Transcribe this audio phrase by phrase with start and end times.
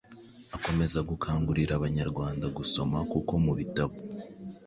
[0.55, 3.95] Akomeza akangurira Abanyarwanda gusoma kuko mu bitabo